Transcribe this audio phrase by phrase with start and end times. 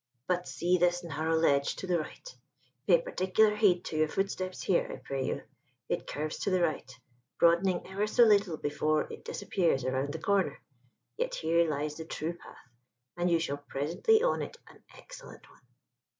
[0.25, 2.35] But see this narrow ledge to the right
[2.87, 5.43] pay particular heed to your footsteps here, I pray you:
[5.89, 6.91] it curves to the right,
[7.39, 10.57] broadening ever so little before it disappears around the corner:
[11.17, 12.57] yet here lies the true path,
[13.15, 15.61] and you shall presently own it an excellent one."